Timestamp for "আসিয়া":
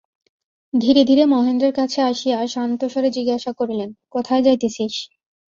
2.11-2.37